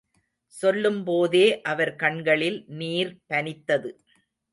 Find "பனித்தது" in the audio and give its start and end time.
3.27-3.91